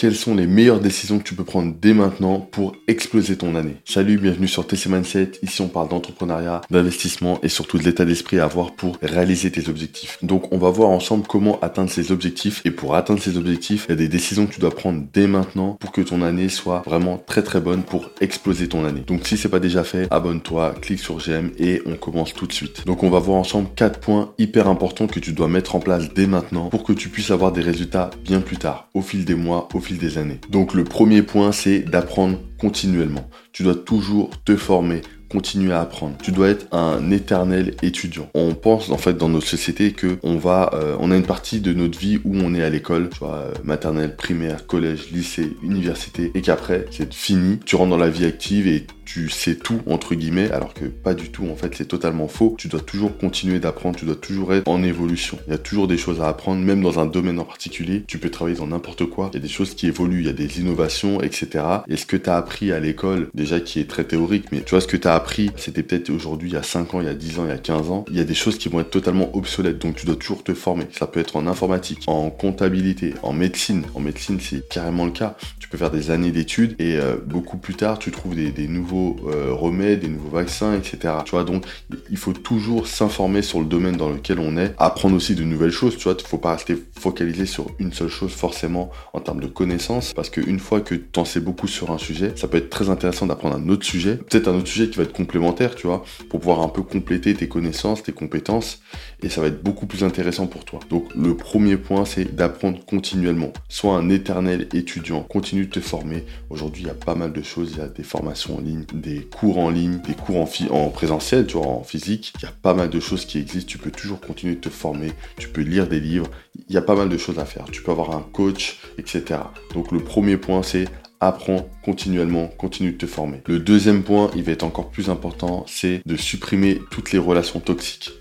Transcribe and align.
Quelles 0.00 0.14
sont 0.14 0.36
les 0.36 0.46
meilleures 0.46 0.78
décisions 0.78 1.18
que 1.18 1.24
tu 1.24 1.34
peux 1.34 1.42
prendre 1.42 1.74
dès 1.76 1.92
maintenant 1.92 2.38
pour 2.38 2.76
exploser 2.86 3.34
ton 3.34 3.56
année? 3.56 3.78
Salut, 3.84 4.16
bienvenue 4.16 4.46
sur 4.46 4.64
TC 4.64 4.86
Mindset. 4.86 5.32
Ici, 5.42 5.60
on 5.60 5.66
parle 5.66 5.88
d'entrepreneuriat, 5.88 6.60
d'investissement 6.70 7.40
et 7.42 7.48
surtout 7.48 7.78
de 7.78 7.82
l'état 7.82 8.04
d'esprit 8.04 8.38
à 8.38 8.44
avoir 8.44 8.76
pour 8.76 8.96
réaliser 9.02 9.50
tes 9.50 9.68
objectifs. 9.68 10.18
Donc, 10.22 10.52
on 10.52 10.58
va 10.58 10.70
voir 10.70 10.90
ensemble 10.90 11.26
comment 11.26 11.58
atteindre 11.62 11.90
ces 11.90 12.12
objectifs. 12.12 12.62
Et 12.64 12.70
pour 12.70 12.94
atteindre 12.94 13.20
ces 13.20 13.36
objectifs, 13.36 13.86
il 13.88 13.90
y 13.90 13.94
a 13.94 13.96
des 13.96 14.06
décisions 14.06 14.46
que 14.46 14.54
tu 14.54 14.60
dois 14.60 14.70
prendre 14.70 15.02
dès 15.12 15.26
maintenant 15.26 15.76
pour 15.80 15.90
que 15.90 16.00
ton 16.00 16.22
année 16.22 16.48
soit 16.48 16.84
vraiment 16.86 17.18
très 17.18 17.42
très 17.42 17.60
bonne 17.60 17.82
pour 17.82 18.08
exploser 18.20 18.68
ton 18.68 18.84
année. 18.84 19.02
Donc, 19.04 19.26
si 19.26 19.36
c'est 19.36 19.48
pas 19.48 19.58
déjà 19.58 19.82
fait, 19.82 20.06
abonne-toi, 20.12 20.76
clique 20.80 21.00
sur 21.00 21.18
j'aime 21.18 21.50
et 21.58 21.82
on 21.86 21.96
commence 21.96 22.34
tout 22.34 22.46
de 22.46 22.52
suite. 22.52 22.86
Donc, 22.86 23.02
on 23.02 23.10
va 23.10 23.18
voir 23.18 23.38
ensemble 23.38 23.70
quatre 23.74 23.98
points 23.98 24.32
hyper 24.38 24.68
importants 24.68 25.08
que 25.08 25.18
tu 25.18 25.32
dois 25.32 25.48
mettre 25.48 25.74
en 25.74 25.80
place 25.80 26.14
dès 26.14 26.28
maintenant 26.28 26.68
pour 26.68 26.84
que 26.84 26.92
tu 26.92 27.08
puisses 27.08 27.32
avoir 27.32 27.50
des 27.50 27.62
résultats 27.62 28.10
bien 28.24 28.40
plus 28.40 28.58
tard, 28.58 28.86
au 28.94 29.02
fil 29.02 29.24
des 29.24 29.34
mois, 29.34 29.68
au 29.74 29.87
des 29.96 30.18
années. 30.18 30.40
Donc 30.50 30.74
le 30.74 30.84
premier 30.84 31.22
point, 31.22 31.52
c'est 31.52 31.80
d'apprendre 31.80 32.38
continuellement. 32.58 33.28
Tu 33.52 33.62
dois 33.62 33.74
toujours 33.74 34.30
te 34.44 34.56
former, 34.56 35.00
continuer 35.30 35.72
à 35.72 35.80
apprendre. 35.80 36.16
Tu 36.22 36.32
dois 36.32 36.48
être 36.48 36.66
un 36.72 37.10
éternel 37.10 37.74
étudiant. 37.82 38.28
On 38.34 38.54
pense 38.54 38.90
en 38.90 38.98
fait 38.98 39.16
dans 39.16 39.28
notre 39.28 39.46
société 39.46 39.92
que 39.92 40.18
on 40.22 40.36
va, 40.36 40.70
euh, 40.74 40.96
on 41.00 41.10
a 41.10 41.16
une 41.16 41.26
partie 41.26 41.60
de 41.60 41.72
notre 41.72 41.98
vie 41.98 42.18
où 42.24 42.36
on 42.36 42.54
est 42.54 42.62
à 42.62 42.70
l'école, 42.70 43.10
tu 43.10 43.18
vois, 43.20 43.36
euh, 43.36 43.52
maternelle, 43.64 44.16
primaire, 44.16 44.66
collège, 44.66 45.10
lycée, 45.12 45.56
université, 45.62 46.30
et 46.34 46.40
qu'après 46.40 46.86
c'est 46.90 47.12
fini. 47.12 47.58
Tu 47.64 47.76
rentres 47.76 47.90
dans 47.90 47.96
la 47.96 48.10
vie 48.10 48.24
active 48.24 48.66
et 48.66 48.86
tu 49.08 49.30
sais 49.30 49.54
tout 49.54 49.80
entre 49.86 50.14
guillemets, 50.14 50.50
alors 50.50 50.74
que 50.74 50.84
pas 50.84 51.14
du 51.14 51.30
tout. 51.30 51.48
En 51.50 51.56
fait, 51.56 51.74
c'est 51.74 51.86
totalement 51.88 52.28
faux. 52.28 52.54
Tu 52.58 52.68
dois 52.68 52.80
toujours 52.80 53.16
continuer 53.16 53.58
d'apprendre. 53.58 53.96
Tu 53.96 54.04
dois 54.04 54.14
toujours 54.14 54.52
être 54.52 54.68
en 54.68 54.82
évolution. 54.82 55.38
Il 55.46 55.52
y 55.52 55.54
a 55.54 55.58
toujours 55.58 55.88
des 55.88 55.96
choses 55.96 56.20
à 56.20 56.28
apprendre, 56.28 56.62
même 56.62 56.82
dans 56.82 56.98
un 56.98 57.06
domaine 57.06 57.38
en 57.38 57.44
particulier. 57.44 58.04
Tu 58.06 58.18
peux 58.18 58.28
travailler 58.28 58.58
dans 58.58 58.66
n'importe 58.66 59.06
quoi. 59.06 59.30
Il 59.32 59.36
y 59.36 59.38
a 59.38 59.42
des 59.42 59.48
choses 59.48 59.74
qui 59.74 59.86
évoluent. 59.86 60.20
Il 60.20 60.26
y 60.26 60.28
a 60.28 60.34
des 60.34 60.60
innovations, 60.60 61.22
etc. 61.22 61.64
Et 61.88 61.96
ce 61.96 62.04
que 62.04 62.18
tu 62.18 62.28
as 62.28 62.36
appris 62.36 62.70
à 62.70 62.80
l'école, 62.80 63.30
déjà 63.32 63.60
qui 63.60 63.80
est 63.80 63.88
très 63.88 64.04
théorique, 64.04 64.52
mais 64.52 64.60
tu 64.60 64.70
vois 64.70 64.82
ce 64.82 64.86
que 64.86 64.98
tu 64.98 65.08
as 65.08 65.14
appris, 65.14 65.50
c'était 65.56 65.82
peut-être 65.82 66.10
aujourd'hui 66.10 66.50
il 66.50 66.54
y 66.54 66.58
a 66.58 66.62
5 66.62 66.92
ans, 66.92 67.00
il 67.00 67.06
y 67.06 67.10
a 67.10 67.14
10 67.14 67.38
ans, 67.38 67.44
il 67.46 67.48
y 67.48 67.52
a 67.52 67.58
15 67.58 67.90
ans. 67.90 68.04
Il 68.10 68.16
y 68.18 68.20
a 68.20 68.24
des 68.24 68.34
choses 68.34 68.58
qui 68.58 68.68
vont 68.68 68.80
être 68.80 68.90
totalement 68.90 69.34
obsolètes. 69.34 69.78
Donc 69.78 69.96
tu 69.96 70.04
dois 70.04 70.16
toujours 70.16 70.44
te 70.44 70.52
former. 70.52 70.84
Ça 70.92 71.06
peut 71.06 71.20
être 71.20 71.36
en 71.36 71.46
informatique, 71.46 72.02
en 72.08 72.28
comptabilité, 72.28 73.14
en 73.22 73.32
médecine. 73.32 73.84
En 73.94 74.00
médecine, 74.00 74.38
c'est 74.38 74.68
carrément 74.68 75.06
le 75.06 75.12
cas. 75.12 75.38
Tu 75.60 75.70
peux 75.70 75.78
faire 75.78 75.90
des 75.90 76.10
années 76.10 76.30
d'études 76.30 76.76
et 76.78 76.96
euh, 76.96 77.16
beaucoup 77.24 77.56
plus 77.56 77.74
tard, 77.74 77.98
tu 77.98 78.10
trouves 78.10 78.34
des 78.34 78.68
nouveaux 78.68 78.97
euh, 79.26 79.52
remèdes, 79.52 80.00
des 80.00 80.08
nouveaux 80.08 80.36
vaccins, 80.36 80.74
etc. 80.74 81.14
Tu 81.24 81.32
vois, 81.32 81.44
donc 81.44 81.64
il 82.10 82.16
faut 82.16 82.32
toujours 82.32 82.86
s'informer 82.86 83.42
sur 83.42 83.60
le 83.60 83.66
domaine 83.66 83.96
dans 83.96 84.10
lequel 84.10 84.38
on 84.38 84.56
est, 84.56 84.74
apprendre 84.78 85.16
aussi 85.16 85.34
de 85.34 85.44
nouvelles 85.44 85.70
choses, 85.70 85.96
tu 85.96 86.04
vois, 86.04 86.16
il 86.18 86.26
faut 86.26 86.38
pas 86.38 86.52
rester 86.52 86.76
focalisé 86.98 87.46
sur 87.46 87.66
une 87.78 87.92
seule 87.92 88.08
chose 88.08 88.32
forcément 88.32 88.90
en 89.12 89.20
termes 89.20 89.40
de 89.40 89.46
connaissances, 89.46 90.12
parce 90.12 90.30
qu'une 90.30 90.58
fois 90.58 90.80
que 90.80 90.94
tu 90.94 91.18
en 91.20 91.24
sais 91.24 91.40
beaucoup 91.40 91.68
sur 91.68 91.90
un 91.90 91.98
sujet, 91.98 92.32
ça 92.36 92.48
peut 92.48 92.58
être 92.58 92.70
très 92.70 92.90
intéressant 92.90 93.26
d'apprendre 93.26 93.56
un 93.56 93.68
autre 93.68 93.84
sujet, 93.84 94.16
peut-être 94.16 94.48
un 94.48 94.54
autre 94.54 94.68
sujet 94.68 94.88
qui 94.88 94.96
va 94.96 95.04
être 95.04 95.12
complémentaire, 95.12 95.74
tu 95.74 95.86
vois, 95.86 96.04
pour 96.28 96.40
pouvoir 96.40 96.60
un 96.60 96.68
peu 96.68 96.82
compléter 96.82 97.34
tes 97.34 97.48
connaissances, 97.48 98.02
tes 98.02 98.12
compétences, 98.12 98.80
et 99.22 99.28
ça 99.28 99.40
va 99.40 99.48
être 99.48 99.62
beaucoup 99.62 99.86
plus 99.86 100.04
intéressant 100.04 100.46
pour 100.46 100.64
toi. 100.64 100.80
Donc 100.90 101.14
le 101.14 101.36
premier 101.36 101.76
point, 101.76 102.04
c'est 102.04 102.34
d'apprendre 102.34 102.84
continuellement. 102.84 103.52
Sois 103.68 103.96
un 103.96 104.08
éternel 104.10 104.68
étudiant, 104.72 105.22
continue 105.22 105.66
de 105.66 105.70
te 105.70 105.80
former. 105.80 106.24
Aujourd'hui, 106.50 106.84
il 106.84 106.86
y 106.86 106.90
a 106.90 106.94
pas 106.94 107.14
mal 107.14 107.32
de 107.32 107.42
choses, 107.42 107.72
il 107.72 107.78
y 107.78 107.82
a 107.82 107.88
des 107.88 108.02
formations 108.02 108.56
en 108.56 108.60
ligne, 108.60 108.84
des 108.92 109.20
cours 109.20 109.58
en 109.58 109.70
ligne, 109.70 109.98
des 110.06 110.14
cours 110.14 110.36
en, 110.36 110.48
en 110.74 110.90
présentiel, 110.90 111.46
tu 111.46 111.56
vois, 111.56 111.66
en 111.66 111.82
physique. 111.82 112.32
Il 112.38 112.42
y 112.42 112.46
a 112.46 112.52
pas 112.52 112.74
mal 112.74 112.90
de 112.90 113.00
choses 113.00 113.24
qui 113.24 113.38
existent. 113.38 113.70
Tu 113.70 113.78
peux 113.78 113.90
toujours 113.90 114.20
continuer 114.20 114.54
de 114.54 114.60
te 114.60 114.68
former. 114.68 115.12
Tu 115.38 115.48
peux 115.48 115.62
lire 115.62 115.88
des 115.88 116.00
livres. 116.00 116.28
Il 116.68 116.74
y 116.74 116.78
a 116.78 116.82
pas 116.82 116.94
mal 116.94 117.08
de 117.08 117.18
choses 117.18 117.38
à 117.38 117.44
faire. 117.44 117.66
Tu 117.70 117.82
peux 117.82 117.90
avoir 117.90 118.16
un 118.16 118.26
coach, 118.32 118.78
etc. 118.98 119.40
Donc 119.74 119.92
le 119.92 120.00
premier 120.00 120.36
point, 120.36 120.62
c'est 120.62 120.86
apprends 121.20 121.68
continuellement, 121.84 122.46
continue 122.46 122.92
de 122.92 122.98
te 122.98 123.06
former. 123.06 123.42
Le 123.46 123.58
deuxième 123.58 124.02
point, 124.02 124.30
il 124.36 124.44
va 124.44 124.52
être 124.52 124.62
encore 124.62 124.90
plus 124.90 125.10
important, 125.10 125.64
c'est 125.66 126.00
de 126.06 126.16
supprimer 126.16 126.80
toutes 126.90 127.12
les 127.12 127.18
relations 127.18 127.60
toxiques 127.60 128.12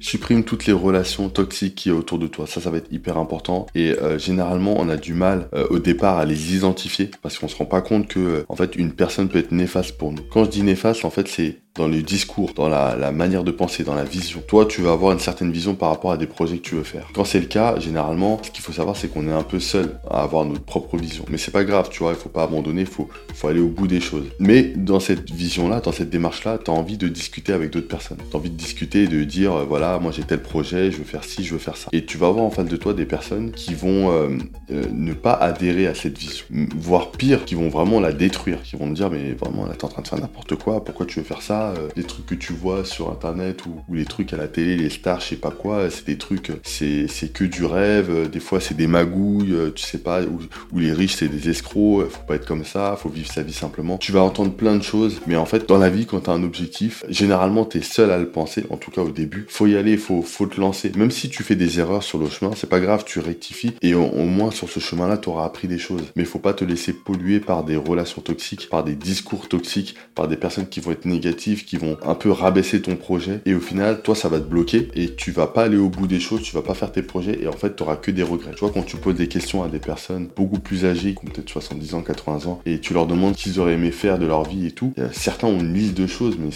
supprime 0.00 0.44
toutes 0.44 0.66
les 0.66 0.72
relations 0.72 1.28
toxiques 1.28 1.74
qui 1.74 1.90
a 1.90 1.94
autour 1.94 2.18
de 2.18 2.26
toi. 2.26 2.46
Ça, 2.46 2.60
ça 2.60 2.70
va 2.70 2.78
être 2.78 2.92
hyper 2.92 3.18
important. 3.18 3.66
Et 3.74 3.92
euh, 3.92 4.18
généralement, 4.18 4.74
on 4.78 4.88
a 4.88 4.96
du 4.96 5.14
mal 5.14 5.48
euh, 5.54 5.66
au 5.70 5.78
départ 5.78 6.18
à 6.18 6.24
les 6.24 6.54
identifier 6.54 7.10
parce 7.22 7.38
qu'on 7.38 7.48
se 7.48 7.56
rend 7.56 7.66
pas 7.66 7.82
compte 7.82 8.08
que, 8.08 8.20
euh, 8.20 8.44
en 8.48 8.56
fait, 8.56 8.76
une 8.76 8.92
personne 8.92 9.28
peut 9.28 9.38
être 9.38 9.52
néfaste 9.52 9.96
pour 9.98 10.12
nous. 10.12 10.22
Quand 10.30 10.44
je 10.44 10.50
dis 10.50 10.62
néfaste, 10.62 11.04
en 11.04 11.10
fait, 11.10 11.28
c'est 11.28 11.58
dans 11.76 11.88
le 11.88 12.02
discours, 12.02 12.52
dans 12.54 12.68
la, 12.68 13.12
manière 13.12 13.44
de 13.44 13.50
penser, 13.50 13.84
dans 13.84 13.94
la 13.94 14.04
vision. 14.04 14.42
Toi, 14.46 14.66
tu 14.66 14.82
vas 14.82 14.92
avoir 14.92 15.12
une 15.12 15.18
certaine 15.18 15.52
vision 15.52 15.74
par 15.74 15.90
rapport 15.90 16.12
à 16.12 16.16
des 16.16 16.26
projets 16.26 16.58
que 16.58 16.62
tu 16.62 16.74
veux 16.74 16.82
faire. 16.82 17.08
Quand 17.14 17.24
c'est 17.24 17.40
le 17.40 17.46
cas, 17.46 17.78
généralement, 17.78 18.40
ce 18.42 18.50
qu'il 18.50 18.62
faut 18.62 18.72
savoir, 18.72 18.96
c'est 18.96 19.08
qu'on 19.08 19.28
est 19.28 19.32
un 19.32 19.42
peu 19.42 19.60
seul 19.60 19.98
à 20.10 20.22
avoir 20.22 20.44
notre 20.44 20.62
propre 20.62 20.96
vision. 20.96 21.24
Mais 21.28 21.38
c'est 21.38 21.50
pas 21.50 21.64
grave, 21.64 21.88
tu 21.90 22.00
vois, 22.02 22.12
il 22.12 22.18
faut 22.18 22.28
pas 22.28 22.42
abandonner, 22.42 22.82
il 22.82 22.86
faut, 22.86 23.08
faut 23.34 23.48
aller 23.48 23.60
au 23.60 23.68
bout 23.68 23.86
des 23.86 24.00
choses. 24.00 24.26
Mais 24.38 24.72
dans 24.76 25.00
cette 25.00 25.30
vision-là, 25.30 25.80
dans 25.80 25.92
cette 25.92 26.10
démarche-là, 26.10 26.58
tu 26.64 26.70
as 26.70 26.74
envie 26.74 26.96
de 26.96 27.08
discuter 27.08 27.52
avec 27.52 27.70
d'autres 27.70 27.88
personnes. 27.88 28.18
Tu 28.30 28.36
as 28.36 28.38
envie 28.38 28.50
de 28.50 28.56
discuter 28.56 29.04
et 29.04 29.08
de 29.08 29.24
dire, 29.24 29.54
euh, 29.54 29.64
voilà, 29.64 29.98
moi 29.98 30.12
j'ai 30.12 30.22
tel 30.22 30.42
projet, 30.42 30.90
je 30.90 30.98
veux 30.98 31.04
faire 31.04 31.24
ci, 31.24 31.44
je 31.44 31.52
veux 31.52 31.58
faire 31.58 31.76
ça. 31.76 31.88
Et 31.92 32.04
tu 32.04 32.18
vas 32.18 32.28
avoir 32.28 32.44
en 32.44 32.50
face 32.50 32.66
de 32.66 32.76
toi 32.76 32.94
des 32.94 33.06
personnes 33.06 33.52
qui 33.52 33.74
vont 33.74 34.10
euh, 34.10 34.36
euh, 34.70 34.84
ne 34.92 35.12
pas 35.12 35.32
adhérer 35.32 35.86
à 35.86 35.94
cette 35.94 36.18
vision. 36.18 36.44
Voire 36.76 37.10
pire, 37.10 37.44
qui 37.44 37.54
vont 37.54 37.68
vraiment 37.68 38.00
la 38.00 38.12
détruire, 38.12 38.62
qui 38.62 38.76
vont 38.76 38.88
te 38.88 38.94
dire, 38.94 39.10
mais 39.10 39.32
vraiment, 39.32 39.66
là, 39.66 39.74
t'es 39.74 39.84
en 39.84 39.88
train 39.88 40.02
de 40.02 40.08
faire 40.08 40.20
n'importe 40.20 40.56
quoi, 40.56 40.84
pourquoi 40.84 41.06
tu 41.06 41.20
veux 41.20 41.24
faire 41.24 41.42
ça? 41.42 41.65
Euh, 41.72 41.88
des 41.96 42.04
trucs 42.04 42.26
que 42.26 42.34
tu 42.34 42.52
vois 42.52 42.84
sur 42.84 43.10
internet 43.10 43.64
ou, 43.66 43.94
les 43.94 44.04
trucs 44.04 44.32
à 44.32 44.36
la 44.36 44.48
télé, 44.48 44.76
les 44.76 44.90
stars, 44.90 45.20
je 45.20 45.28
sais 45.28 45.36
pas 45.36 45.50
quoi, 45.50 45.90
c'est 45.90 46.06
des 46.06 46.18
trucs, 46.18 46.52
c'est, 46.62 47.06
que 47.32 47.44
du 47.44 47.64
rêve, 47.64 48.10
euh, 48.10 48.28
des 48.28 48.40
fois 48.40 48.60
c'est 48.60 48.76
des 48.76 48.86
magouilles, 48.86 49.52
euh, 49.52 49.70
tu 49.74 49.84
sais 49.84 49.98
pas, 49.98 50.22
ou, 50.22 50.78
les 50.78 50.92
riches 50.92 51.16
c'est 51.16 51.28
des 51.28 51.48
escrocs, 51.48 52.08
faut 52.08 52.26
pas 52.26 52.36
être 52.36 52.46
comme 52.46 52.64
ça, 52.64 52.96
faut 53.00 53.08
vivre 53.08 53.30
sa 53.30 53.42
vie 53.42 53.52
simplement. 53.52 53.98
Tu 53.98 54.12
vas 54.12 54.22
entendre 54.22 54.52
plein 54.52 54.76
de 54.76 54.82
choses, 54.82 55.20
mais 55.26 55.36
en 55.36 55.46
fait 55.46 55.68
dans 55.68 55.78
la 55.78 55.90
vie 55.90 56.06
quand 56.06 56.20
t'as 56.20 56.32
un 56.32 56.42
objectif, 56.42 57.04
généralement 57.08 57.64
t'es 57.64 57.82
seul 57.82 58.10
à 58.10 58.18
le 58.18 58.28
penser, 58.28 58.64
en 58.70 58.76
tout 58.76 58.90
cas 58.90 59.02
au 59.02 59.10
début, 59.10 59.46
faut 59.48 59.66
y 59.66 59.76
aller, 59.76 59.96
faut, 59.96 60.22
faut 60.22 60.46
te 60.46 60.60
lancer. 60.60 60.92
Même 60.96 61.10
si 61.10 61.28
tu 61.28 61.42
fais 61.42 61.56
des 61.56 61.80
erreurs 61.80 62.02
sur 62.02 62.18
le 62.18 62.28
chemin, 62.28 62.52
c'est 62.56 62.68
pas 62.68 62.80
grave, 62.80 63.04
tu 63.06 63.20
rectifies 63.20 63.74
et 63.82 63.94
au, 63.94 64.04
au 64.04 64.24
moins 64.24 64.50
sur 64.50 64.68
ce 64.68 64.80
chemin-là 64.80 65.16
t'auras 65.16 65.44
appris 65.44 65.68
des 65.68 65.78
choses. 65.78 66.04
Mais 66.14 66.24
faut 66.24 66.38
pas 66.38 66.54
te 66.54 66.64
laisser 66.64 66.92
polluer 66.92 67.40
par 67.40 67.64
des 67.64 67.76
relations 67.76 68.22
toxiques, 68.22 68.68
par 68.68 68.84
des 68.84 68.94
discours 68.94 69.48
toxiques, 69.48 69.96
par 70.14 70.28
des 70.28 70.36
personnes 70.36 70.68
qui 70.68 70.80
vont 70.80 70.92
être 70.92 71.04
négatives, 71.04 71.55
qui 71.64 71.76
vont 71.76 71.96
un 72.04 72.14
peu 72.14 72.30
rabaisser 72.30 72.82
ton 72.82 72.96
projet 72.96 73.40
et 73.46 73.54
au 73.54 73.60
final, 73.60 74.02
toi, 74.02 74.14
ça 74.14 74.28
va 74.28 74.38
te 74.38 74.44
bloquer 74.44 74.88
et 74.94 75.14
tu 75.14 75.30
vas 75.30 75.46
pas 75.46 75.64
aller 75.64 75.76
au 75.76 75.88
bout 75.88 76.06
des 76.06 76.20
choses, 76.20 76.42
tu 76.42 76.54
vas 76.54 76.62
pas 76.62 76.74
faire 76.74 76.92
tes 76.92 77.02
projets 77.02 77.38
et 77.42 77.48
en 77.48 77.52
fait, 77.52 77.76
tu 77.76 77.82
auras 77.82 77.96
que 77.96 78.10
des 78.10 78.22
regrets. 78.22 78.52
Tu 78.52 78.60
vois, 78.60 78.70
quand 78.70 78.82
tu 78.82 78.96
poses 78.96 79.16
des 79.16 79.28
questions 79.28 79.62
à 79.62 79.68
des 79.68 79.78
personnes 79.78 80.28
beaucoup 80.34 80.58
plus 80.58 80.84
âgées, 80.84 81.14
qui 81.14 81.18
ont 81.26 81.30
peut-être 81.30 81.48
70 81.48 81.94
ans, 81.94 82.02
80 82.02 82.46
ans, 82.46 82.60
et 82.66 82.80
tu 82.80 82.94
leur 82.94 83.06
demandes 83.06 83.34
qu'ils 83.34 83.60
auraient 83.60 83.74
aimé 83.74 83.90
faire 83.90 84.18
de 84.18 84.26
leur 84.26 84.44
vie 84.44 84.66
et 84.66 84.70
tout, 84.72 84.92
certains 85.12 85.46
ont 85.46 85.60
une 85.60 85.74
liste 85.74 85.94
de 85.94 86.06
choses, 86.06 86.36
mais 86.38 86.50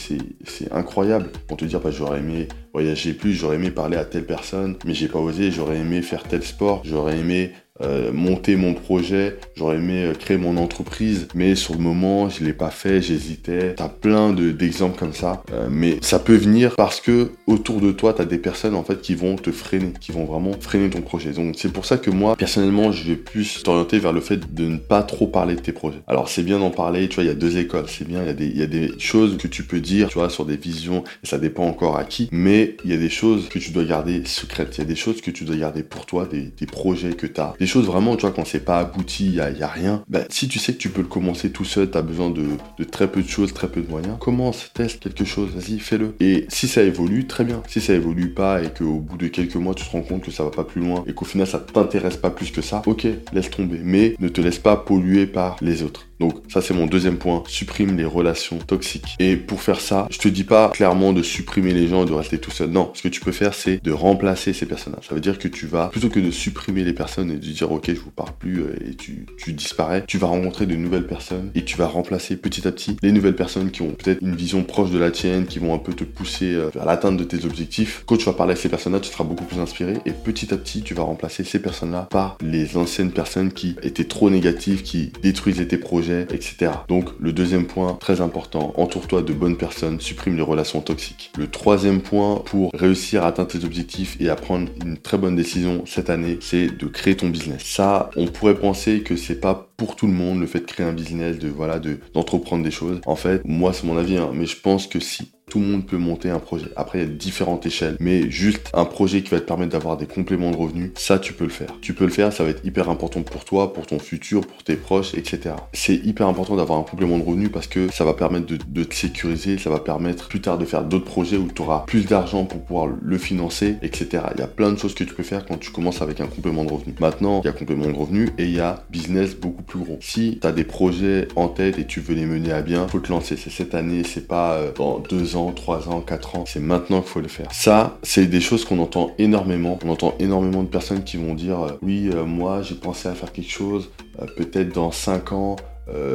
c'est 0.45 0.73
incroyable. 0.73 1.31
Pour 1.47 1.57
te 1.57 1.65
dire, 1.65 1.81
bah, 1.81 1.91
j'aurais 1.91 2.19
aimé 2.19 2.49
voyager 2.73 3.13
plus, 3.13 3.33
j'aurais 3.33 3.57
aimé 3.57 3.71
parler 3.71 3.97
à 3.97 4.05
telle 4.05 4.27
personne, 4.27 4.77
mais 4.85 4.95
j'ai 4.95 5.09
pas 5.09 5.19
osé, 5.19 5.51
j'aurais 5.51 5.79
aimé 5.79 6.03
faire 6.03 6.23
tel 6.23 6.43
sport, 6.43 6.83
j'aurais 6.85 7.19
aimé 7.19 7.53
euh, 7.83 8.13
monter 8.13 8.57
mon 8.57 8.75
projet, 8.75 9.39
j'aurais 9.57 9.77
aimé 9.77 10.05
euh, 10.05 10.15
créer 10.15 10.37
mon 10.37 10.57
entreprise, 10.57 11.29
mais 11.35 11.55
sur 11.55 11.75
le 11.75 11.81
moment, 11.81 12.29
je 12.29 12.45
l'ai 12.45 12.53
pas 12.53 12.71
fait, 12.71 13.01
j'hésitais. 13.01 13.75
T'as 13.75 13.89
plein 13.89 14.33
d'exemples 14.33 14.99
comme 14.99 15.13
ça, 15.13 15.43
euh, 15.53 15.69
mais 15.71 15.99
ça 16.03 16.19
peut 16.19 16.37
venir 16.37 16.75
parce 16.77 17.01
que 17.01 17.33
autour 17.47 17.81
de 17.81 17.93
toi, 17.93 18.13
t'as 18.13 18.25
des 18.25 18.39
personnes 18.39 18.75
en 18.75 18.85
fait 18.85 19.01
qui 19.01 19.15
vont 19.15 19.37
te 19.37 19.51
freiner, 19.51 19.93
qui 20.01 20.13
vont 20.13 20.25
vraiment 20.25 20.53
freiner 20.61 20.91
ton 20.91 21.01
projet. 21.01 21.33
Donc 21.33 21.55
c'est 21.59 21.73
pour 21.73 21.85
ça 21.85 21.97
que 21.99 22.11
moi, 22.11 22.37
personnellement, 22.37 22.93
je 22.93 23.05
vais 23.05 23.17
plus 23.17 23.63
t'orienter 23.63 23.99
vers 23.99 24.13
le 24.13 24.21
fait 24.21 24.55
de 24.55 24.65
ne 24.65 24.77
pas 24.77 25.03
trop 25.03 25.27
parler 25.27 25.55
de 25.55 25.61
tes 25.61 25.73
projets. 25.73 26.01
Alors 26.07 26.29
c'est 26.29 26.43
bien 26.43 26.59
d'en 26.59 26.71
parler, 26.71 27.09
tu 27.09 27.17
vois, 27.17 27.25
il 27.25 27.29
y 27.29 27.31
a 27.31 27.35
deux 27.35 27.59
écoles, 27.59 27.87
c'est 27.89 28.07
bien, 28.07 28.23
il 28.23 28.27
y, 28.27 28.31
a 28.31 28.35
des, 28.35 28.47
il 28.47 28.59
y 28.59 28.63
a 28.63 28.67
des 28.67 28.93
choses 28.99 29.37
que 29.37 29.49
tu 29.49 29.63
peux 29.63 29.81
dire, 29.81 30.09
tu 30.09 30.15
vois, 30.19 30.31
sur 30.31 30.45
des 30.45 30.57
visions, 30.57 31.05
et 31.25 31.27
ça 31.27 31.39
dépend 31.39 31.65
encore 31.65 31.97
à 31.97 32.05
qui, 32.05 32.29
mais 32.33 32.77
il 32.85 32.91
y 32.91 32.95
a 32.95 32.97
des 32.97 33.09
choses 33.09 33.49
que 33.49 33.59
tu 33.59 33.71
dois 33.71 33.85
garder 33.85 34.23
secrètes, 34.25 34.77
il 34.77 34.81
y 34.81 34.85
a 34.85 34.87
des 34.87 34.97
choses 34.97 35.21
que 35.21 35.31
tu 35.31 35.45
dois 35.45 35.57
garder 35.57 35.83
pour 35.83 36.07
toi, 36.07 36.27
des, 36.27 36.51
projets 36.67 37.15
que 37.15 37.27
tu 37.27 37.41
as, 37.41 37.55
choses 37.71 37.87
vraiment, 37.87 38.17
tu 38.17 38.23
vois, 38.23 38.33
quand 38.33 38.45
c'est 38.45 38.65
pas 38.65 38.79
abouti, 38.79 39.27
il 39.27 39.35
y 39.35 39.41
a, 39.41 39.69
rien, 39.69 40.03
bah, 40.09 40.21
si 40.29 40.49
tu 40.49 40.59
sais 40.59 40.73
que 40.73 40.79
tu 40.79 40.91
peux 40.91 41.03
le 41.03 41.07
commencer 41.07 41.51
tout 41.51 41.65
seul, 41.65 41.91
tu 41.91 41.97
as 41.97 42.03
besoin 42.03 42.31
de, 42.31 42.45
très 42.91 43.11
peu 43.11 43.23
de 43.23 43.29
choses, 43.29 43.55
très 43.55 43.69
peu 43.69 43.81
de 43.81 43.89
moyens, 43.89 44.17
commence, 44.19 44.71
teste 44.75 45.01
quelque 45.01 45.25
chose, 45.25 45.51
vas-y, 45.55 45.79
fais-le. 45.79 46.15
Et 46.21 46.47
si 46.49 46.69
ça 46.69 46.83
évolue, 46.83 47.27
très 47.27 47.45
bien. 47.45 47.63
Si 47.69 47.81
ça 47.81 47.95
évolue 47.95 48.31
pas 48.31 48.63
et 48.63 48.69
qu'au 48.73 48.99
bout 48.99 49.17
de 49.17 49.29
quelques 49.29 49.57
mois, 49.57 49.75
tu 49.75 49.85
te 49.85 49.91
rends 49.91 50.03
compte 50.03 50.23
que 50.23 50.31
ça 50.31 50.45
va 50.45 50.51
pas 50.51 50.65
plus 50.65 50.81
loin 50.81 51.05
et 51.07 51.15
qu'au 51.15 51.25
final, 51.25 51.47
ça 51.47 51.61
t'intéresse 51.61 52.17
pas 52.17 52.31
plus 52.31 52.51
que 52.51 52.61
ça, 52.61 52.83
ok, 52.87 53.07
laisse 53.33 53.51
tomber. 53.51 53.81
Mais 53.83 54.17
ne 54.19 54.29
te 54.29 54.41
laisse 54.41 54.59
pas 54.59 54.77
polluer 54.77 55.27
par 55.27 55.57
les 55.61 55.83
autres. 55.83 56.10
Donc 56.21 56.35
ça 56.49 56.61
c'est 56.61 56.75
mon 56.75 56.87
deuxième 56.87 57.17
point, 57.17 57.43
supprime 57.49 57.97
les 57.97 58.05
relations 58.05 58.59
toxiques. 58.59 59.17
Et 59.19 59.37
pour 59.37 59.63
faire 59.63 59.81
ça, 59.81 60.07
je 60.11 60.19
te 60.19 60.29
dis 60.29 60.45
pas 60.45 60.69
clairement 60.69 61.13
de 61.13 61.23
supprimer 61.23 61.73
les 61.73 61.89
gens 61.89 62.05
et 62.05 62.07
de 62.07 62.13
rester 62.13 62.39
tout 62.39 62.51
seul. 62.51 62.71
Non, 62.71 62.93
ce 62.95 63.03
que 63.03 63.09
tu 63.09 63.21
peux 63.21 63.33
faire 63.33 63.55
c'est 63.55 63.83
de 63.83 63.93
remplacer 63.93 64.53
ces 64.53 64.67
personnages. 64.67 65.09
Ça 65.09 65.15
veut 65.15 65.21
dire 65.21 65.39
que 65.39 65.49
tu 65.49 65.67
vas, 65.67 65.89
plutôt 65.89 66.11
que 66.11 66.21
de 66.21 66.31
supprimer 66.31 66.85
les 66.85 66.93
personnes 66.93 67.31
et 67.31 67.37
de 67.37 67.39
dire 67.39 67.73
ok 67.73 67.87
je 67.89 68.01
vous 68.01 68.11
parle 68.11 68.31
plus 68.39 68.61
euh, 68.61 68.77
et 68.87 68.95
tu, 68.95 69.27
tu 69.39 69.53
disparais, 69.53 70.05
tu 70.07 70.19
vas 70.19 70.27
rencontrer 70.27 70.67
de 70.67 70.77
nouvelles 70.77 71.07
personnes 71.07 71.51
et 71.55 71.65
tu 71.65 71.77
vas 71.77 71.87
remplacer 71.87 72.37
petit 72.37 72.69
à 72.69 72.73
petit 72.73 72.97
les 73.03 73.13
nouvelles 73.13 73.37
personnes 73.37 73.71
qui 73.71 73.83
ont 73.83 73.93
peut-être 73.93 74.21
une 74.21 74.37
vision 74.37 74.63
proche 74.63 74.91
de 74.91 74.99
la 74.99 75.11
tienne, 75.11 75.47
qui 75.47 75.59
vont 75.59 75.75
un 75.75 75.79
peu 75.79 75.95
te 75.95 76.05
pousser 76.05 76.55
euh, 76.55 76.69
vers 76.75 76.85
l'atteinte 76.85 77.17
de 77.17 77.25
tes 77.25 77.45
objectifs. 77.47 78.03
Quand 78.07 78.17
tu 78.17 78.27
vas 78.27 78.33
parler 78.33 78.53
avec 78.53 78.63
ces 78.63 78.69
personnes-là, 78.69 79.01
tu 79.01 79.11
seras 79.11 79.25
beaucoup 79.25 79.45
plus 79.45 79.59
inspiré 79.59 79.95
et 80.05 80.13
petit 80.13 80.53
à 80.53 80.57
petit 80.57 80.83
tu 80.83 80.95
vas 80.95 81.03
remplacer 81.03 81.45
ces 81.45 81.61
personnes-là 81.61 82.09
par 82.11 82.37
les 82.43 82.77
anciennes 82.77 83.11
personnes 83.11 83.53
qui 83.53 83.77
étaient 83.83 84.05
trop 84.05 84.29
négatives, 84.29 84.83
qui 84.83 85.13
détruisaient 85.23 85.67
tes 85.67 85.79
projets, 85.79 86.10
etc. 86.31 86.73
Donc 86.89 87.11
le 87.19 87.33
deuxième 87.33 87.67
point, 87.67 87.95
très 87.95 88.21
important, 88.21 88.73
entoure-toi 88.77 89.23
de 89.23 89.33
bonnes 89.33 89.57
personnes, 89.57 90.01
supprime 90.01 90.37
les 90.37 90.43
relations 90.43 90.81
toxiques. 90.81 91.33
Le 91.39 91.49
troisième 91.49 92.01
point 92.01 92.43
pour 92.45 92.71
réussir 92.75 93.25
à 93.25 93.29
atteindre 93.29 93.49
tes 93.49 93.65
objectifs 93.65 94.17
et 94.21 94.29
à 94.29 94.37
prendre 94.37 94.69
une 94.85 94.97
très 94.97 95.19
bonne 95.19 95.37
décision 95.37 95.85
cette 95.87 96.11
année, 96.11 96.39
c'est 96.41 96.67
de 96.67 96.87
créer 96.87 97.17
ton 97.17 97.29
business. 97.29 97.63
Ça, 97.65 98.11
on 98.17 98.27
pourrait 98.27 98.55
penser 98.55 99.01
que 99.01 99.17
c'est 99.17 99.41
pas 99.41 99.71
pour 99.77 99.97
tout 99.97 100.07
le 100.07 100.13
monde 100.13 100.41
le 100.41 100.47
fait 100.47 100.61
de 100.61 100.67
créer 100.67 100.85
un 100.85 100.93
business, 100.93 101.39
de 101.39 101.49
voilà, 101.49 101.79
de 101.79 101.99
d'entreprendre 102.13 102.63
des 102.63 102.71
choses. 102.71 103.01
En 103.07 103.17
fait, 103.17 103.43
moi 103.45 103.73
c'est 103.73 103.87
mon 103.87 103.97
avis, 103.97 104.19
hein, 104.19 104.31
mais 104.35 104.47
je 104.47 104.57
pense 104.61 104.87
que 104.87 105.01
si 105.01 105.33
tout 105.51 105.59
le 105.59 105.67
monde 105.67 105.85
peut 105.85 105.99
monter 105.99 106.31
un 106.31 106.39
projet. 106.39 106.67
Après, 106.77 107.01
il 107.01 107.03
y 107.03 107.05
a 107.05 107.09
différentes 107.11 107.67
échelles, 107.67 107.97
mais 108.01 108.31
juste 108.31 108.71
un 108.73 108.85
projet 108.85 109.23
qui 109.23 109.31
va 109.31 109.41
te 109.41 109.45
permettre 109.45 109.73
d'avoir 109.73 109.97
des 109.97 110.07
compléments 110.07 110.53
de 110.53 110.57
revenus, 110.57 110.93
ça, 110.95 111.19
tu 111.19 111.33
peux 111.33 111.45
le 111.45 111.51
faire. 111.51 111.75
Tu 111.83 111.93
peux 111.93 112.05
le 112.05 112.11
faire, 112.11 112.33
ça 112.33 112.45
va 112.45 112.51
être 112.51 112.65
hyper 112.65 112.89
important 112.89 113.23
pour 113.23 113.45
toi, 113.45 113.73
pour 113.73 113.87
ton 113.87 113.99
futur, 113.99 114.47
pour 114.47 114.63
tes 114.63 114.77
proches, 114.77 115.15
etc. 115.15 115.57
C'est 115.73 115.97
hyper 115.97 116.29
important 116.29 116.57
d'avoir 116.57 116.79
un 116.79 116.85
complément 116.85 117.19
de 117.19 117.25
revenus 117.25 117.51
parce 117.53 117.67
que 117.67 117.93
ça 117.93 118.05
va 118.05 118.15
permettre 118.15 118.47
de, 118.47 118.85
te 118.85 118.95
sécuriser, 118.95 119.59
ça 119.59 119.71
va 119.71 119.81
permettre 119.81 120.29
plus 120.29 120.41
tard 120.41 120.57
de 120.57 120.65
faire 120.65 120.85
d'autres 120.85 121.05
projets 121.05 121.37
où 121.37 121.49
tu 121.53 121.63
auras 121.63 121.85
plus 121.87 122.07
d'argent 122.07 122.45
pour 122.45 122.63
pouvoir 122.63 122.87
le 122.87 123.19
financer, 123.19 123.77
etc. 123.83 124.23
Il 124.35 124.41
y 124.41 124.45
a 124.45 124.47
plein 124.47 124.73
de 124.73 124.79
choses 124.79 124.95
que 124.95 125.05
tu 125.05 125.15
peux 125.15 125.23
faire 125.23 125.45
quand 125.45 125.59
tu 125.59 125.71
commences 125.71 126.01
avec 126.01 126.21
un 126.21 126.27
complément 126.27 126.65
de 126.65 126.73
revenus. 126.73 126.95
Maintenant, 127.01 127.41
il 127.43 127.47
y 127.47 127.51
a 127.51 127.53
complément 127.53 127.87
de 127.87 127.93
revenus 127.93 128.31
et 128.39 128.45
il 128.45 128.55
y 128.55 128.61
a 128.61 128.85
business 128.91 129.35
beaucoup 129.35 129.63
plus 129.63 129.81
gros. 129.81 129.99
Si 130.01 130.39
tu 130.41 130.47
as 130.47 130.53
des 130.53 130.65
projets 130.65 131.29
en 131.35 131.49
tête 131.49 131.79
et 131.79 131.87
tu 131.87 132.01
veux 132.01 132.15
les 132.15 132.27
mener 132.27 132.53
à 132.53 132.63
bien, 132.63 132.87
faut 132.89 133.01
te 133.01 133.11
lancer. 133.11 133.37
C'est 133.37 133.51
cette 133.51 133.75
année, 133.75 134.03
c'est 134.05 134.27
pas 134.27 134.55
euh, 134.55 134.73
dans 134.77 134.99
deux 134.99 135.37
ans 135.37 135.40
3 135.51 135.89
ans, 135.89 136.01
4 136.01 136.37
ans. 136.37 136.45
C'est 136.47 136.61
maintenant 136.61 137.01
qu'il 137.01 137.11
faut 137.11 137.21
le 137.21 137.29
faire. 137.29 137.49
Ça, 137.53 137.99
c'est 138.03 138.27
des 138.27 138.41
choses 138.41 138.65
qu'on 138.65 138.79
entend 138.79 139.13
énormément. 139.19 139.79
On 139.85 139.89
entend 139.89 140.15
énormément 140.19 140.63
de 140.63 140.69
personnes 140.69 141.05
qui 141.05 141.17
vont 141.17 141.35
dire 141.35 141.61
euh, 141.61 141.79
oui, 141.83 142.11
euh, 142.13 142.25
moi 142.25 142.63
j'ai 142.63 142.75
pensé 142.75 143.09
à 143.09 143.15
faire 143.15 143.33
quelque 143.33 143.51
chose, 143.51 143.91
euh, 144.21 144.27
peut-être 144.37 144.75
dans 144.75 144.93
5 144.93 145.33
ans. 145.33 145.57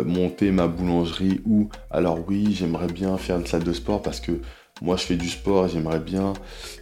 monter 0.05 0.51
ma 0.51 0.67
boulangerie 0.67 1.41
ou 1.45 1.67
alors 1.91 2.19
oui 2.29 2.55
j'aimerais 2.57 2.87
bien 2.87 3.17
faire 3.17 3.37
une 3.37 3.45
salle 3.45 3.65
de 3.65 3.73
sport 3.73 4.01
parce 4.01 4.21
que 4.21 4.39
moi 4.81 4.95
je 4.95 5.03
fais 5.03 5.17
du 5.17 5.27
sport 5.27 5.67
j'aimerais 5.67 5.99
bien 5.99 6.31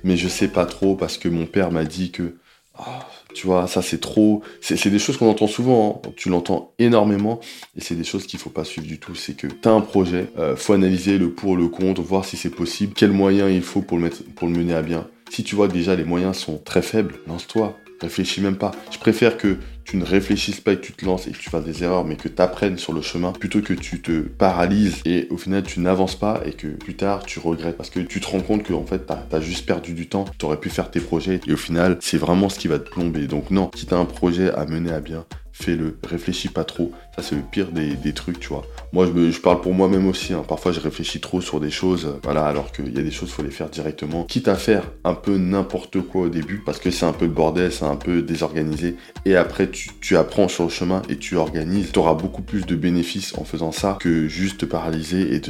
mais 0.04 0.16
je 0.16 0.28
sais 0.28 0.48
pas 0.48 0.68
trop 0.68 0.94
parce 0.96 1.18
que 1.18 1.28
mon 1.28 1.48
père 1.48 1.72
m'a 1.72 1.86
dit 1.86 2.12
que 2.12 2.36
ah, 2.78 3.07
tu 3.34 3.48
vois, 3.48 3.68
ça 3.68 3.82
c'est 3.82 4.00
trop. 4.00 4.42
C'est 4.62 4.90
des 4.90 5.00
choses 5.00 5.18
qu'on 5.18 5.30
entend 5.30 5.48
souvent, 5.48 6.02
hein. 6.06 6.12
tu 6.16 6.30
l'entends 6.30 6.74
énormément, 6.80 7.40
et 7.78 7.82
c'est 7.82 7.96
des 7.96 8.04
choses 8.04 8.26
qu'il 8.26 8.40
faut 8.40 8.50
pas 8.50 8.64
suivre 8.64 8.88
du 8.88 9.00
tout. 9.00 9.16
C'est 9.16 9.36
que 9.36 9.48
tu 9.48 9.68
as 9.68 9.72
un 9.72 9.82
projet, 9.82 10.28
euh, 10.38 10.56
faut 10.56 10.74
analyser 10.74 11.18
le 11.18 11.32
pour, 11.32 11.56
le 11.56 11.68
contre, 11.68 12.02
voir 12.02 12.26
si 12.26 12.38
c'est 12.38 12.50
possible, 12.50 12.94
quels 12.94 13.12
moyens 13.12 13.52
il 13.54 13.62
faut 13.62 13.82
pour 13.82 13.98
le, 13.98 14.10
pour 14.10 14.48
le 14.48 14.54
mener 14.54 14.74
à 14.74 14.82
bien. 14.82 15.08
Si 15.30 15.44
tu 15.44 15.56
vois 15.56 15.68
déjà 15.68 15.96
les 15.96 16.04
moyens 16.04 16.38
sont 16.38 16.58
très 16.58 16.82
faibles, 16.82 17.16
lance-toi. 17.28 17.78
Réfléchis 18.02 18.42
même 18.42 18.58
pas. 18.58 18.72
Je 18.92 18.98
préfère 18.98 19.38
que 19.38 19.58
tu 19.86 19.98
ne 19.98 20.06
réfléchisses 20.06 20.62
pas 20.62 20.74
et 20.74 20.78
que 20.78 20.86
tu 20.86 20.94
te 20.94 21.06
lances 21.06 21.28
et 21.28 21.32
que 21.32 21.38
tu 21.38 21.50
fasses 21.50 21.64
des 21.64 21.84
erreurs, 21.84 22.06
mais 22.06 22.16
que 22.16 22.28
tu 22.28 22.42
apprennes 22.42 22.78
sur 22.78 22.94
le 22.94 23.02
chemin, 23.02 23.32
plutôt 23.32 23.62
que 23.62 23.74
tu 23.74 24.02
te 24.02 24.22
paralyses 24.22 25.02
et 25.06 25.28
au 25.30 25.38
final 25.38 25.64
tu 25.64 25.80
n'avances 25.80 26.16
pas 26.16 26.42
et 26.46 26.52
que 26.52 26.68
plus 26.68 26.96
tard 26.96 27.24
tu 27.24 27.40
regrettes 27.40 27.78
parce 27.78 27.90
que 27.90 28.00
tu 28.00 28.20
te 28.20 28.28
rends 28.28 28.42
compte 28.42 28.64
que 28.64 28.74
en 28.74 28.86
fait 28.86 29.06
tu 29.06 29.36
as, 29.36 29.42
juste 29.42 29.66
perdu 29.66 29.94
du 29.94 30.08
temps, 30.08 30.26
tu 30.38 30.46
aurais 30.46 30.60
pu 30.60 30.70
faire 30.70 30.90
tes 30.90 31.00
projets 31.00 31.40
et 31.48 31.54
au 31.54 31.58
final 31.58 31.98
c'est 32.00 32.18
vraiment 32.18 32.50
ce 32.50 32.60
qui 32.60 32.68
va 32.68 32.80
te 32.80 32.90
plomber. 32.90 33.28
Donc 33.28 33.52
non, 33.52 33.72
si 33.76 33.86
tu 33.86 33.94
as 33.94 33.98
un 33.98 34.06
projet 34.06 34.52
à 34.52 34.66
mener 34.66 34.92
à 34.92 35.00
bien, 35.00 35.26
fais-le, 35.54 35.98
réfléchis 36.04 36.50
pas 36.50 36.64
trop. 36.64 36.92
Ça, 37.16 37.22
c'est 37.22 37.36
le 37.36 37.44
pire 37.44 37.68
des, 37.72 38.14
trucs, 38.14 38.40
tu 38.40 38.50
vois. 38.50 38.66
Moi, 38.92 39.06
je, 39.06 39.40
parle 39.40 39.62
pour 39.62 39.74
moi-même 39.74 40.08
aussi. 40.08 40.34
Hein. 40.34 40.44
Parfois, 40.48 40.72
je 40.72 40.80
réfléchis 40.80 41.22
trop 41.22 41.42
sur 41.42 41.60
des 41.60 41.70
choses, 41.70 42.06
euh, 42.06 42.20
voilà, 42.24 42.46
alors 42.46 42.72
qu'il 42.72 42.94
y 42.94 43.00
a 43.00 43.04
des 43.04 43.12
choses, 43.12 43.30
faut 43.30 43.44
les 43.44 43.52
faire 43.52 43.70
directement. 43.70 44.24
Quitte 44.24 44.48
à 44.48 44.56
faire 44.56 44.84
un 45.04 45.14
peu 45.14 45.38
n'importe 45.38 46.02
quoi 46.02 46.24
au 46.24 46.30
début, 46.30 46.62
parce 46.66 46.80
que 46.80 46.92
c'est 46.92 47.06
un 47.06 47.14
peu 47.14 47.26
le 47.26 47.32
bordel, 47.32 47.72
c'est 47.72 47.86
un 47.86 47.96
peu 47.96 48.22
désorganisé. 48.22 48.98
Et 49.26 49.36
après, 49.36 49.70
tu, 49.70 50.18
apprends 50.18 50.48
sur 50.48 50.64
le 50.64 50.70
chemin 50.70 51.04
et 51.08 51.18
tu 51.18 51.38
organises. 51.38 51.92
Tu 51.92 52.00
auras 52.00 52.16
beaucoup 52.16 52.42
plus 52.42 52.66
de 52.66 52.76
bénéfices 52.76 53.38
en 53.38 53.44
faisant 53.44 53.72
ça 53.72 53.98
que 54.00 54.28
juste 54.28 54.62
te 54.62 54.66
paralyser 54.66 55.36
et 55.36 55.42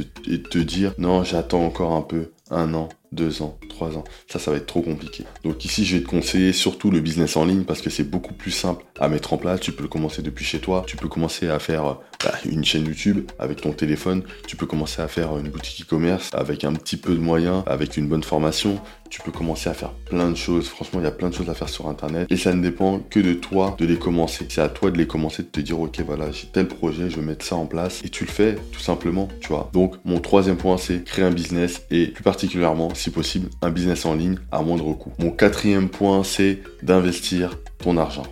te 0.42 0.58
dire 0.58 0.92
non, 0.98 1.24
j'attends 1.24 1.64
encore 1.64 1.92
un 1.92 2.02
peu, 2.02 2.30
un 2.50 2.74
an, 2.74 2.88
deux 3.14 3.42
ans, 3.42 3.58
trois 3.68 3.96
ans. 3.96 4.04
Ça, 4.28 4.38
ça 4.38 4.50
va 4.50 4.56
être 4.56 4.66
trop 4.66 4.82
compliqué. 4.82 5.24
Donc 5.44 5.64
ici, 5.64 5.84
je 5.84 5.96
vais 5.96 6.02
te 6.02 6.08
conseiller 6.08 6.52
surtout 6.52 6.90
le 6.90 7.00
business 7.00 7.36
en 7.36 7.44
ligne 7.44 7.64
parce 7.64 7.80
que 7.80 7.90
c'est 7.90 8.04
beaucoup 8.04 8.34
plus 8.34 8.50
simple 8.50 8.84
à 8.98 9.08
mettre 9.08 9.32
en 9.32 9.38
place. 9.38 9.60
Tu 9.60 9.72
peux 9.72 9.82
le 9.82 9.88
commencer 9.88 10.22
depuis 10.22 10.44
chez 10.44 10.58
toi. 10.58 10.84
Tu 10.86 10.96
peux 10.96 11.08
commencer 11.08 11.48
à 11.48 11.58
faire 11.58 11.98
bah, 12.24 12.34
une 12.44 12.64
chaîne 12.64 12.86
YouTube 12.86 13.30
avec 13.38 13.60
ton 13.60 13.72
téléphone. 13.72 14.22
Tu 14.46 14.56
peux 14.56 14.66
commencer 14.66 15.02
à 15.02 15.08
faire 15.08 15.36
une 15.38 15.48
boutique 15.48 15.82
e-commerce 15.82 16.30
avec 16.32 16.64
un 16.64 16.72
petit 16.72 16.96
peu 16.96 17.14
de 17.14 17.20
moyens, 17.20 17.62
avec 17.66 17.96
une 17.96 18.08
bonne 18.08 18.22
formation. 18.22 18.80
Tu 19.10 19.20
peux 19.20 19.30
commencer 19.30 19.70
à 19.70 19.74
faire 19.74 19.92
plein 19.92 20.30
de 20.30 20.36
choses. 20.36 20.68
Franchement, 20.68 21.00
il 21.00 21.04
y 21.04 21.06
a 21.06 21.12
plein 21.12 21.28
de 21.28 21.34
choses 21.34 21.48
à 21.48 21.54
faire 21.54 21.68
sur 21.68 21.88
Internet. 21.88 22.26
Et 22.30 22.36
ça 22.36 22.52
ne 22.52 22.62
dépend 22.62 22.98
que 22.98 23.20
de 23.20 23.34
toi 23.34 23.76
de 23.78 23.86
les 23.86 23.96
commencer. 23.96 24.46
C'est 24.48 24.60
à 24.60 24.68
toi 24.68 24.90
de 24.90 24.98
les 24.98 25.06
commencer, 25.06 25.42
de 25.42 25.48
te 25.48 25.60
dire, 25.60 25.78
ok, 25.78 26.00
voilà, 26.00 26.30
j'ai 26.32 26.46
tel 26.46 26.66
projet, 26.66 27.10
je 27.10 27.16
vais 27.16 27.22
mettre 27.22 27.44
ça 27.44 27.56
en 27.56 27.66
place. 27.66 28.02
Et 28.04 28.08
tu 28.08 28.24
le 28.24 28.30
fais 28.30 28.56
tout 28.72 28.80
simplement, 28.80 29.28
tu 29.40 29.48
vois. 29.48 29.70
Donc, 29.72 29.94
mon 30.04 30.20
troisième 30.20 30.56
point, 30.56 30.78
c'est 30.78 31.04
créer 31.04 31.24
un 31.24 31.30
business 31.30 31.82
et 31.90 32.08
plus 32.08 32.24
particulièrement, 32.24 32.94
si 33.04 33.10
possible, 33.10 33.50
un 33.60 33.70
business 33.70 34.06
en 34.06 34.14
ligne 34.14 34.38
à 34.50 34.62
moindre 34.62 34.94
coût. 34.94 35.12
Mon 35.18 35.30
quatrième 35.30 35.90
point, 35.90 36.24
c'est 36.24 36.60
d'investir 36.82 37.58
ton 37.76 37.98
argent. 37.98 38.22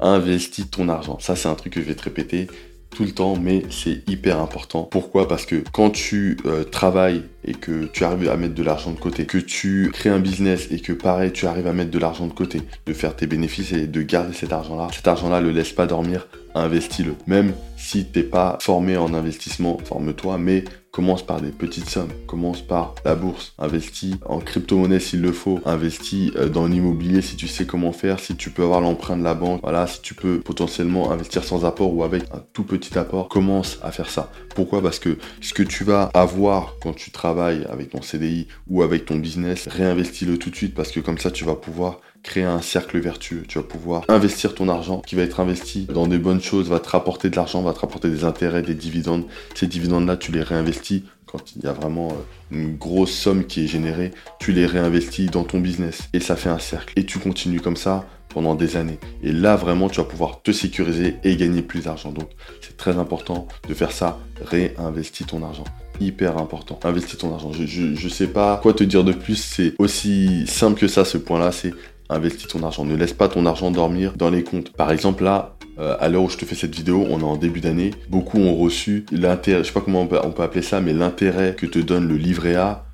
Investis 0.00 0.68
ton 0.68 0.88
argent. 0.88 1.18
Ça, 1.20 1.36
c'est 1.36 1.46
un 1.46 1.54
truc 1.54 1.74
que 1.74 1.80
je 1.80 1.86
vais 1.86 1.94
te 1.94 2.02
répéter 2.02 2.48
tout 2.90 3.04
le 3.04 3.12
temps, 3.12 3.36
mais 3.36 3.62
c'est 3.70 4.02
hyper 4.08 4.40
important. 4.40 4.82
Pourquoi? 4.82 5.28
Parce 5.28 5.46
que 5.46 5.62
quand 5.72 5.90
tu 5.90 6.38
euh, 6.44 6.64
travailles 6.64 7.22
et 7.44 7.52
que 7.52 7.84
tu 7.84 8.02
arrives 8.02 8.28
à 8.28 8.36
mettre 8.36 8.54
de 8.54 8.64
l'argent 8.64 8.90
de 8.90 8.98
côté, 8.98 9.26
que 9.26 9.38
tu 9.38 9.92
crées 9.92 10.10
un 10.10 10.18
business 10.18 10.68
et 10.72 10.80
que 10.80 10.92
pareil, 10.92 11.30
tu 11.30 11.46
arrives 11.46 11.68
à 11.68 11.72
mettre 11.72 11.92
de 11.92 11.98
l'argent 11.98 12.26
de 12.26 12.32
côté, 12.32 12.62
de 12.86 12.92
faire 12.92 13.14
tes 13.14 13.28
bénéfices 13.28 13.72
et 13.72 13.86
de 13.86 14.02
garder 14.02 14.32
cet 14.34 14.52
argent-là, 14.52 14.88
cet 14.92 15.06
argent-là, 15.06 15.40
le 15.40 15.52
laisse 15.52 15.72
pas 15.72 15.86
dormir, 15.86 16.26
investis-le. 16.56 17.14
Même 17.28 17.52
si 17.76 18.06
t'es 18.06 18.24
pas 18.24 18.58
formé 18.60 18.96
en 18.96 19.14
investissement, 19.14 19.78
forme-toi, 19.84 20.38
mais 20.38 20.64
commence 20.96 21.22
par 21.22 21.42
des 21.42 21.50
petites 21.50 21.90
sommes. 21.90 22.08
Commence 22.26 22.62
par 22.62 22.94
la 23.04 23.14
bourse, 23.14 23.52
investis 23.58 24.14
en 24.24 24.38
crypto-monnaie 24.38 24.98
s'il 24.98 25.20
le 25.20 25.30
faut, 25.30 25.60
investis 25.66 26.32
euh, 26.36 26.48
dans 26.48 26.66
l'immobilier 26.66 27.20
si 27.20 27.36
tu 27.36 27.48
sais 27.48 27.66
comment 27.66 27.92
faire, 27.92 28.18
si 28.18 28.34
tu 28.34 28.48
peux 28.48 28.62
avoir 28.62 28.80
l'emprunt 28.80 29.18
de 29.18 29.22
la 29.22 29.34
banque, 29.34 29.60
voilà, 29.62 29.86
si 29.86 30.00
tu 30.00 30.14
peux 30.14 30.40
potentiellement 30.40 31.12
investir 31.12 31.44
sans 31.44 31.66
apport 31.66 31.94
ou 31.94 32.02
avec 32.02 32.22
un 32.32 32.42
tout 32.54 32.64
petit 32.64 32.96
apport, 32.96 33.28
commence 33.28 33.78
à 33.82 33.92
faire 33.92 34.08
ça. 34.08 34.32
Pourquoi? 34.54 34.80
Parce 34.80 34.98
que 34.98 35.18
ce 35.42 35.52
que 35.52 35.62
tu 35.62 35.84
vas 35.84 36.04
avoir 36.14 36.76
quand 36.80 36.94
tu 36.94 37.10
travailles 37.10 37.66
avec 37.68 37.90
ton 37.90 38.00
CDI 38.00 38.48
ou 38.66 38.82
avec 38.82 39.04
ton 39.04 39.16
business, 39.16 39.68
réinvestis-le 39.68 40.38
tout 40.38 40.48
de 40.48 40.56
suite 40.56 40.74
parce 40.74 40.92
que 40.92 41.00
comme 41.00 41.18
ça 41.18 41.30
tu 41.30 41.44
vas 41.44 41.56
pouvoir 41.56 42.00
créer 42.26 42.44
un 42.44 42.60
cercle 42.60 42.98
vertueux. 42.98 43.44
Tu 43.48 43.58
vas 43.58 43.64
pouvoir 43.64 44.04
investir 44.08 44.54
ton 44.54 44.68
argent 44.68 45.00
qui 45.00 45.14
va 45.14 45.22
être 45.22 45.40
investi 45.40 45.86
dans 45.86 46.06
des 46.06 46.18
bonnes 46.18 46.42
choses, 46.42 46.68
va 46.68 46.80
te 46.80 46.88
rapporter 46.88 47.30
de 47.30 47.36
l'argent, 47.36 47.62
va 47.62 47.72
te 47.72 47.78
rapporter 47.78 48.10
des 48.10 48.24
intérêts, 48.24 48.62
des 48.62 48.74
dividendes. 48.74 49.24
Ces 49.54 49.66
dividendes-là, 49.66 50.16
tu 50.16 50.32
les 50.32 50.42
réinvestis 50.42 51.04
quand 51.26 51.56
il 51.56 51.62
y 51.64 51.66
a 51.66 51.72
vraiment 51.72 52.08
euh, 52.08 52.56
une 52.56 52.76
grosse 52.76 53.12
somme 53.12 53.46
qui 53.46 53.64
est 53.64 53.66
générée, 53.66 54.12
tu 54.38 54.52
les 54.52 54.66
réinvestis 54.66 55.26
dans 55.26 55.44
ton 55.44 55.58
business 55.58 56.08
et 56.12 56.20
ça 56.20 56.36
fait 56.36 56.48
un 56.48 56.58
cercle. 56.58 56.92
Et 56.96 57.06
tu 57.06 57.18
continues 57.18 57.60
comme 57.60 57.76
ça 57.76 58.06
pendant 58.28 58.54
des 58.54 58.76
années. 58.76 58.98
Et 59.22 59.32
là, 59.32 59.56
vraiment, 59.56 59.88
tu 59.88 59.96
vas 59.96 60.06
pouvoir 60.06 60.42
te 60.42 60.52
sécuriser 60.52 61.16
et 61.24 61.36
gagner 61.36 61.62
plus 61.62 61.84
d'argent. 61.84 62.12
Donc, 62.12 62.28
c'est 62.60 62.76
très 62.76 62.98
important 62.98 63.48
de 63.68 63.72
faire 63.72 63.92
ça. 63.92 64.18
Réinvestis 64.44 65.24
ton 65.24 65.42
argent 65.42 65.64
hyper 66.00 66.36
important. 66.38 66.78
Investis 66.84 67.18
ton 67.18 67.32
argent. 67.32 67.52
Je, 67.52 67.94
je, 67.94 68.08
sais 68.08 68.26
pas 68.26 68.58
quoi 68.62 68.74
te 68.74 68.84
dire 68.84 69.04
de 69.04 69.12
plus. 69.12 69.36
C'est 69.36 69.74
aussi 69.78 70.46
simple 70.46 70.78
que 70.78 70.88
ça, 70.88 71.04
ce 71.04 71.16
point-là. 71.18 71.52
C'est 71.52 71.72
investis 72.08 72.48
ton 72.48 72.62
argent. 72.62 72.84
Ne 72.84 72.96
laisse 72.96 73.12
pas 73.12 73.28
ton 73.28 73.46
argent 73.46 73.70
dormir 73.70 74.12
dans 74.16 74.30
les 74.30 74.44
comptes. 74.44 74.70
Par 74.70 74.90
exemple, 74.92 75.24
là, 75.24 75.56
euh, 75.78 75.96
à 76.00 76.08
l'heure 76.08 76.22
où 76.22 76.30
je 76.30 76.36
te 76.36 76.44
fais 76.44 76.54
cette 76.54 76.74
vidéo, 76.74 77.06
on 77.10 77.20
est 77.20 77.24
en 77.24 77.36
début 77.36 77.60
d'année. 77.60 77.92
Beaucoup 78.08 78.38
ont 78.38 78.54
reçu 78.54 79.04
l'intérêt, 79.12 79.62
je 79.62 79.68
sais 79.68 79.72
pas 79.72 79.80
comment 79.80 80.02
on 80.02 80.06
peut, 80.06 80.42
appeler 80.42 80.62
ça, 80.62 80.80
mais 80.80 80.92
l'intérêt 80.92 81.54
que 81.54 81.66
te 81.66 81.78
donne 81.78 82.08
le 82.08 82.16
livret 82.16 82.54
A 82.54 82.86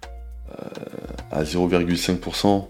euh, 0.50 0.64
à 1.30 1.44
0,5%. 1.44 2.68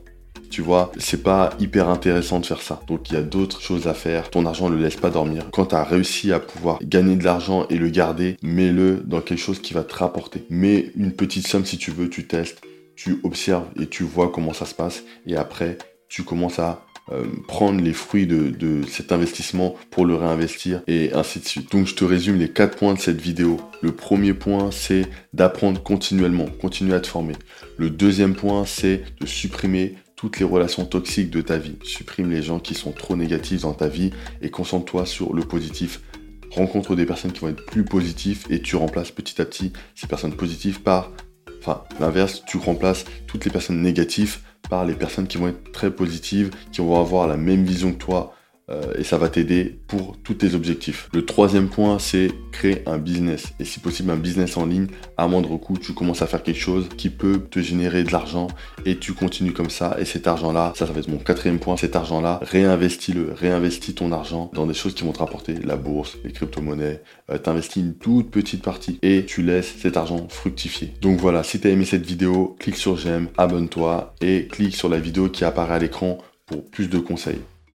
Tu 0.50 0.60
vois, 0.60 0.92
c'est 0.98 1.22
pas 1.22 1.48
hyper 1.58 1.88
intéressant 1.88 2.38
de 2.38 2.44
faire 2.44 2.60
ça. 2.60 2.82
Donc 2.86 3.08
il 3.08 3.14
y 3.14 3.16
a 3.16 3.22
d'autres 3.22 3.62
choses 3.62 3.86
à 3.86 3.94
faire. 3.94 4.28
Ton 4.28 4.44
argent 4.44 4.68
ne 4.68 4.76
le 4.76 4.82
laisse 4.82 4.96
pas 4.96 5.08
dormir. 5.08 5.48
Quand 5.50 5.66
tu 5.66 5.74
as 5.74 5.82
réussi 5.82 6.30
à 6.30 6.40
pouvoir 6.40 6.78
gagner 6.82 7.16
de 7.16 7.24
l'argent 7.24 7.66
et 7.70 7.78
le 7.78 7.88
garder, 7.88 8.36
mets-le 8.42 9.02
dans 9.02 9.22
quelque 9.22 9.40
chose 9.40 9.60
qui 9.60 9.72
va 9.72 9.82
te 9.82 9.94
rapporter. 9.94 10.44
Mets 10.50 10.90
une 10.94 11.12
petite 11.12 11.46
somme 11.46 11.64
si 11.64 11.78
tu 11.78 11.90
veux, 11.90 12.10
tu 12.10 12.26
testes, 12.26 12.60
tu 12.96 13.18
observes 13.24 13.64
et 13.80 13.86
tu 13.86 14.02
vois 14.02 14.30
comment 14.30 14.52
ça 14.52 14.66
se 14.66 14.74
passe. 14.74 15.04
Et 15.26 15.36
après, 15.36 15.78
tu 16.12 16.24
commences 16.24 16.58
à 16.58 16.84
euh, 17.10 17.24
prendre 17.48 17.80
les 17.80 17.94
fruits 17.94 18.26
de, 18.26 18.82
cet 18.86 19.12
investissement 19.12 19.74
pour 19.90 20.04
le 20.04 20.14
réinvestir 20.14 20.82
et 20.86 21.10
ainsi 21.14 21.40
de 21.40 21.46
suite. 21.46 21.72
Donc 21.72 21.86
je 21.86 21.94
te 21.94 22.04
résume 22.04 22.38
les 22.38 22.50
quatre 22.50 22.76
points 22.76 22.92
de 22.92 22.98
cette 22.98 23.20
vidéo. 23.20 23.58
Le 23.80 23.92
premier 23.92 24.34
point, 24.34 24.70
c'est 24.70 25.06
d'apprendre 25.32 25.82
continuellement, 25.82 26.46
continuer 26.60 26.94
à 26.94 27.00
te 27.00 27.06
former. 27.06 27.32
Le 27.78 27.88
deuxième 27.88 28.34
point, 28.34 28.66
c'est 28.66 29.02
de 29.20 29.26
supprimer 29.26 29.96
toutes 30.14 30.38
les 30.38 30.44
relations 30.44 30.84
toxiques 30.84 31.30
de 31.30 31.40
ta 31.40 31.56
vie. 31.56 31.76
Supprime 31.82 32.30
les 32.30 32.42
gens 32.42 32.60
qui 32.60 32.74
sont 32.74 32.92
trop 32.92 33.16
négatifs 33.16 33.62
dans 33.62 33.72
ta 33.72 33.88
vie 33.88 34.10
et 34.42 34.50
concentre-toi 34.50 35.06
sur 35.06 35.32
le 35.32 35.42
positif. 35.42 36.02
Rencontre 36.50 36.94
des 36.94 37.06
personnes 37.06 37.32
qui 37.32 37.40
vont 37.40 37.48
être 37.48 37.64
plus 37.64 37.84
positives 37.84 38.44
et 38.50 38.60
tu 38.60 38.76
remplaces 38.76 39.10
petit 39.10 39.40
à 39.40 39.46
petit 39.46 39.72
ces 39.94 40.06
personnes 40.06 40.36
positives 40.36 40.82
par, 40.82 41.10
enfin 41.58 41.84
l'inverse, 42.00 42.42
tu 42.46 42.58
remplaces 42.58 43.06
toutes 43.26 43.46
les 43.46 43.50
personnes 43.50 43.80
négatives 43.80 44.40
par 44.68 44.84
les 44.84 44.94
personnes 44.94 45.26
qui 45.26 45.38
vont 45.38 45.48
être 45.48 45.72
très 45.72 45.90
positives, 45.90 46.50
qui 46.70 46.80
vont 46.80 47.00
avoir 47.00 47.26
la 47.26 47.36
même 47.36 47.64
vision 47.64 47.92
que 47.92 47.98
toi, 47.98 48.34
euh, 48.72 48.92
et 48.96 49.04
ça 49.04 49.18
va 49.18 49.28
t'aider 49.28 49.78
pour 49.86 50.16
tous 50.22 50.34
tes 50.34 50.54
objectifs. 50.54 51.08
Le 51.12 51.24
troisième 51.24 51.68
point, 51.68 51.98
c'est 51.98 52.30
créer 52.52 52.82
un 52.86 52.98
business. 52.98 53.52
Et 53.60 53.64
si 53.64 53.80
possible, 53.80 54.10
un 54.10 54.16
business 54.16 54.56
en 54.56 54.66
ligne 54.66 54.86
à 55.16 55.26
moindre 55.26 55.56
coût. 55.56 55.78
Tu 55.78 55.92
commences 55.92 56.22
à 56.22 56.26
faire 56.26 56.42
quelque 56.42 56.60
chose 56.60 56.88
qui 56.96 57.10
peut 57.10 57.40
te 57.50 57.60
générer 57.60 58.04
de 58.04 58.12
l'argent 58.12 58.48
et 58.84 58.96
tu 58.96 59.12
continues 59.12 59.52
comme 59.52 59.70
ça. 59.70 59.96
Et 59.98 60.04
cet 60.04 60.26
argent-là, 60.26 60.72
ça, 60.76 60.86
ça 60.86 60.92
va 60.92 61.00
être 61.00 61.08
mon 61.08 61.18
quatrième 61.18 61.58
point. 61.58 61.76
Cet 61.76 61.96
argent-là, 61.96 62.40
réinvestis-le. 62.42 63.32
Réinvestis 63.32 63.94
ton 63.94 64.12
argent 64.12 64.50
dans 64.54 64.66
des 64.66 64.74
choses 64.74 64.94
qui 64.94 65.04
vont 65.04 65.12
te 65.12 65.18
rapporter 65.18 65.54
la 65.54 65.76
bourse, 65.76 66.16
les 66.24 66.32
crypto-monnaies. 66.32 67.02
Euh, 67.30 67.38
T'investis 67.38 67.82
une 67.82 67.94
toute 67.94 68.30
petite 68.30 68.62
partie 68.62 68.98
et 69.02 69.24
tu 69.24 69.42
laisses 69.42 69.74
cet 69.78 69.96
argent 69.96 70.26
fructifier. 70.28 70.92
Donc 71.00 71.18
voilà, 71.18 71.42
si 71.42 71.60
tu 71.60 71.68
as 71.68 71.70
aimé 71.70 71.84
cette 71.84 72.06
vidéo, 72.06 72.56
clique 72.58 72.76
sur 72.76 72.96
j'aime, 72.96 73.28
abonne-toi 73.36 74.14
et 74.20 74.46
clique 74.46 74.76
sur 74.76 74.88
la 74.88 74.98
vidéo 74.98 75.28
qui 75.28 75.44
apparaît 75.44 75.74
à 75.74 75.78
l'écran 75.78 76.18
pour 76.46 76.64
plus 76.64 76.88
de 76.88 76.98
conseils. 76.98 77.40